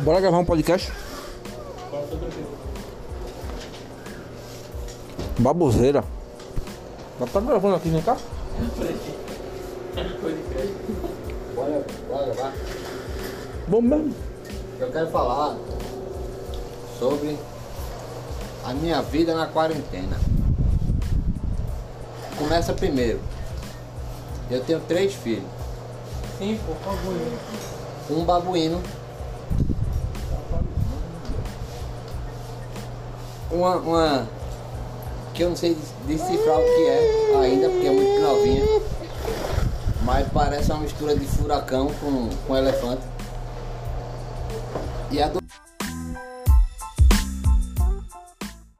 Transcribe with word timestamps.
Bora 0.00 0.20
gravar 0.20 0.38
um 0.38 0.44
podcast? 0.44 0.92
Baboseira. 5.38 6.04
Já 7.18 7.26
tá 7.26 7.40
gravando 7.40 7.76
aqui, 7.76 7.88
vem 7.88 8.02
cá? 8.02 8.16
Bora, 11.54 11.84
bora 12.08 12.24
gravar. 12.26 12.52
Bom 13.66 13.80
mesmo. 13.82 14.14
Eu 14.78 14.92
quero 14.92 15.10
falar 15.10 15.56
sobre 16.98 17.38
a 18.64 18.74
minha 18.74 19.02
vida 19.02 19.34
na 19.34 19.46
quarentena. 19.46 20.18
Começa 22.46 22.72
primeiro. 22.72 23.18
Eu 24.48 24.62
tenho 24.62 24.78
três 24.78 25.12
filhos. 25.12 25.42
Sim, 26.38 26.56
por 26.64 26.76
favor. 26.76 27.12
Um 28.08 28.24
babuíno. 28.24 28.80
Uma, 33.50 33.76
uma 33.78 34.28
que 35.34 35.42
eu 35.42 35.48
não 35.48 35.56
sei 35.56 35.76
decifrar 36.06 36.56
o 36.56 36.62
que 36.62 36.86
é 36.86 37.36
ainda, 37.42 37.68
porque 37.68 37.88
é 37.88 37.90
muito 37.90 38.20
novinha. 38.20 38.64
Mas 40.04 40.28
parece 40.28 40.70
uma 40.70 40.82
mistura 40.82 41.16
de 41.16 41.26
furacão 41.26 41.90
com, 41.94 42.28
com 42.46 42.56
elefante. 42.56 43.02
E 45.10 45.20
a 45.20 45.26
do 45.26 45.40